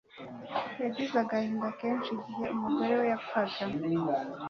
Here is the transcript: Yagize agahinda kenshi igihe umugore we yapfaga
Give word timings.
Yagize 0.83 1.15
agahinda 1.23 1.67
kenshi 1.79 2.09
igihe 2.17 2.43
umugore 2.55 2.93
we 2.99 3.05
yapfaga 3.13 3.63